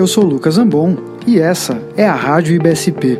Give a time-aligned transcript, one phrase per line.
[0.00, 0.96] Eu sou Lucas Ambon
[1.26, 3.18] e essa é a Rádio IBSP.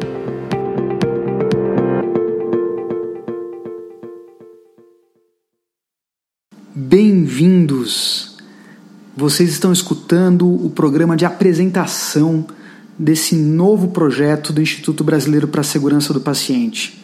[6.75, 8.39] Bem-vindos!
[9.15, 12.47] Vocês estão escutando o programa de apresentação
[12.99, 16.99] desse novo projeto do Instituto Brasileiro para a Segurança do Paciente.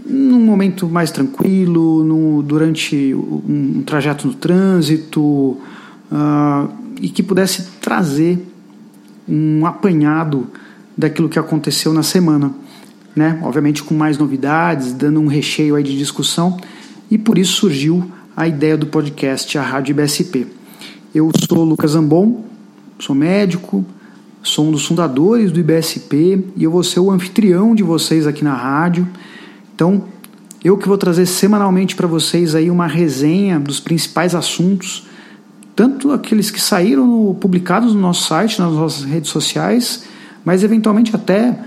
[0.04, 6.68] num momento mais tranquilo, no, durante um, um, trajeto no trânsito, uh,
[7.00, 8.38] e que pudesse trazer
[9.28, 10.48] um apanhado
[10.96, 12.52] daquilo que aconteceu na semana.
[13.14, 13.38] Né?
[13.42, 16.58] Obviamente com mais novidades, dando um recheio aí de discussão,
[17.10, 20.46] e por isso surgiu a ideia do podcast A Rádio IBSP.
[21.14, 22.44] Eu sou Lucas Ambon,
[22.98, 23.84] sou médico,
[24.42, 28.42] Sou um dos fundadores do IBSP e eu vou ser o anfitrião de vocês aqui
[28.42, 29.06] na rádio.
[29.74, 30.04] Então,
[30.64, 35.06] eu que vou trazer semanalmente para vocês aí uma resenha dos principais assuntos,
[35.76, 40.04] tanto aqueles que saíram no, publicados no nosso site, nas nossas redes sociais,
[40.42, 41.58] mas eventualmente até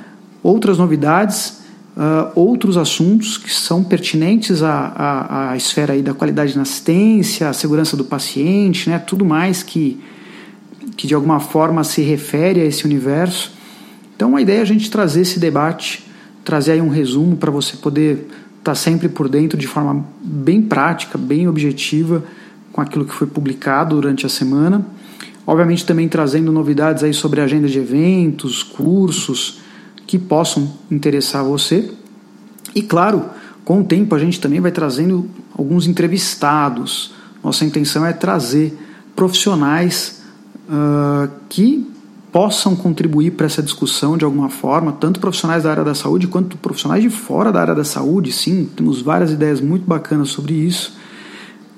[0.42, 1.62] outras novidades,
[1.96, 7.50] uh, outros assuntos que são pertinentes à, à, à esfera aí da qualidade na assistência,
[7.50, 10.02] à segurança do paciente, né, tudo mais que
[10.96, 13.52] que de alguma forma se refere a esse universo.
[14.16, 16.06] Então a ideia é a gente trazer esse debate,
[16.44, 18.28] trazer aí um resumo para você poder
[18.60, 22.24] estar tá sempre por dentro de forma bem prática, bem objetiva
[22.72, 24.86] com aquilo que foi publicado durante a semana.
[25.46, 29.60] Obviamente também trazendo novidades aí sobre agenda de eventos, cursos
[30.08, 31.92] que possam interessar você.
[32.74, 33.26] E claro,
[33.66, 37.14] com o tempo a gente também vai trazendo alguns entrevistados.
[37.44, 38.78] Nossa intenção é trazer
[39.16, 40.23] profissionais
[40.68, 41.88] uh, que
[42.32, 46.58] possam contribuir para essa discussão de alguma forma, tanto profissionais da área da saúde quanto
[46.58, 48.32] profissionais de fora da área da saúde.
[48.32, 50.98] Sim, temos várias ideias muito bacanas sobre isso.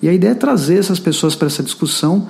[0.02, 2.28] E a ideia é trazer essas pessoas para essa discussão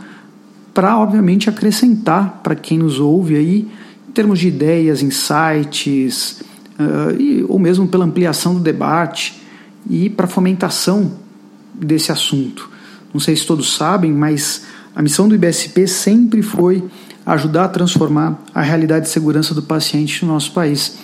[0.73, 3.67] para, obviamente, acrescentar para quem nos ouve aí,
[4.09, 6.41] em termos de ideias, insights,
[6.79, 9.41] uh, e, ou mesmo pela ampliação do debate
[9.89, 11.13] e para fomentação
[11.73, 12.69] desse assunto.
[13.13, 14.63] Não sei se todos sabem, mas
[14.95, 16.81] a missão do IBSP sempre foi
[17.25, 20.97] ajudar a transformar a realidade de segurança do paciente no nosso país.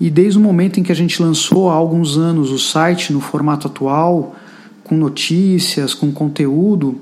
[0.00, 3.20] E desde o momento em que a gente lançou há alguns anos o site no
[3.20, 4.34] formato atual,
[4.82, 6.98] com notícias, com conteúdo,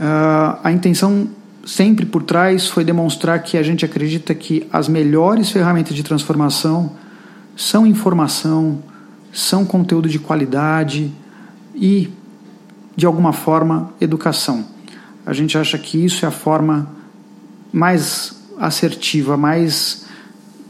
[0.00, 1.28] ah, a intenção
[1.66, 6.92] sempre por trás foi demonstrar que a gente acredita que as melhores ferramentas de transformação
[7.54, 8.78] são informação,
[9.30, 11.12] são conteúdo de qualidade
[11.74, 12.08] e,
[12.96, 14.75] de alguma forma, educação
[15.26, 16.88] a gente acha que isso é a forma
[17.72, 20.06] mais assertiva, mais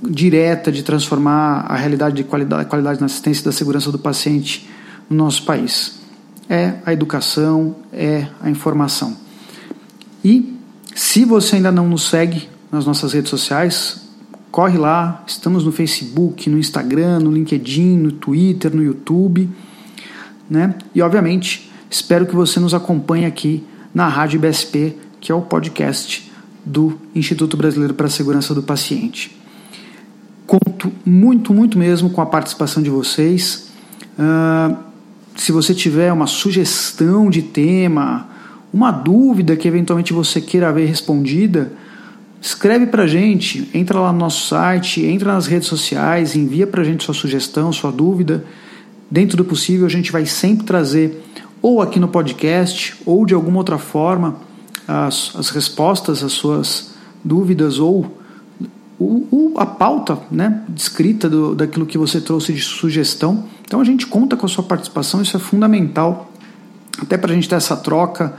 [0.02, 4.66] direta de transformar a realidade de qualidade, qualidade na assistência e da segurança do paciente
[5.10, 6.00] no nosso país.
[6.48, 9.14] É a educação, é a informação.
[10.24, 10.56] E
[10.94, 14.08] se você ainda não nos segue nas nossas redes sociais,
[14.50, 19.50] corre lá, estamos no Facebook, no Instagram, no LinkedIn, no Twitter, no YouTube,
[20.48, 20.74] né?
[20.94, 23.62] E obviamente, espero que você nos acompanhe aqui
[23.96, 26.30] na Rádio IBSP, que é o podcast
[26.62, 29.34] do Instituto Brasileiro para a Segurança do Paciente.
[30.46, 33.70] Conto muito, muito mesmo com a participação de vocês.
[34.18, 34.76] Uh,
[35.34, 38.28] se você tiver uma sugestão de tema,
[38.70, 41.72] uma dúvida que eventualmente você queira ver respondida,
[42.38, 47.02] escreve para gente, entra lá no nosso site, entra nas redes sociais, envia para gente
[47.02, 48.44] sua sugestão, sua dúvida.
[49.10, 51.24] Dentro do possível, a gente vai sempre trazer
[51.60, 54.36] ou aqui no podcast, ou de alguma outra forma,
[54.86, 56.94] as, as respostas às suas
[57.24, 58.18] dúvidas, ou
[58.98, 63.44] o, o, a pauta né, descrita do, daquilo que você trouxe de sugestão.
[63.64, 66.30] Então a gente conta com a sua participação, isso é fundamental,
[66.98, 68.34] até para a gente ter essa troca,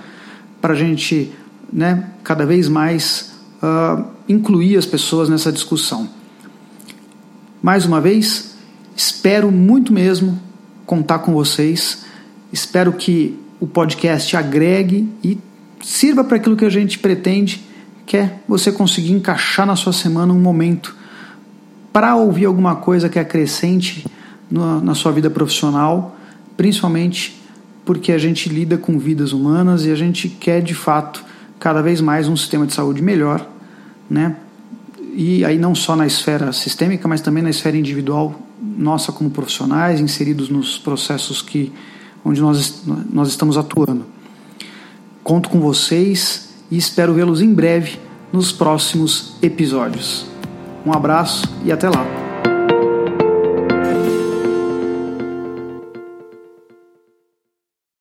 [0.62, 1.32] para a gente
[1.72, 6.10] né, cada vez mais uh, incluir as pessoas nessa discussão.
[7.62, 8.56] Mais uma vez,
[8.96, 10.40] espero muito mesmo
[10.86, 12.06] contar com vocês
[12.58, 15.38] Espero que o podcast agregue e
[15.80, 17.64] sirva para aquilo que a gente pretende,
[18.04, 20.96] que é você conseguir encaixar na sua semana um momento
[21.94, 24.08] para ouvir alguma coisa que acrescente
[24.50, 26.18] na sua vida profissional,
[26.58, 27.40] principalmente
[27.86, 31.24] porque a gente lida com vidas humanas e a gente quer de fato
[31.60, 33.48] cada vez mais um sistema de saúde melhor,
[34.10, 34.36] né?
[35.14, 40.00] E aí não só na esfera sistêmica, mas também na esfera individual, nossa como profissionais,
[40.00, 41.72] inseridos nos processos que
[42.24, 44.06] onde nós, nós estamos atuando.
[45.24, 48.00] Conto com vocês e espero vê-los em breve
[48.32, 50.26] nos próximos episódios.
[50.86, 52.27] Um abraço e até lá!